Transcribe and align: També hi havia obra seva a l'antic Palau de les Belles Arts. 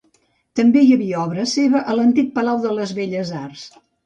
També 0.59 0.81
hi 0.85 0.95
havia 0.95 1.19
obra 1.25 1.45
seva 1.51 1.83
a 1.93 1.99
l'antic 1.99 2.33
Palau 2.39 2.63
de 2.65 2.73
les 2.81 2.97
Belles 3.03 3.35
Arts. 3.43 3.69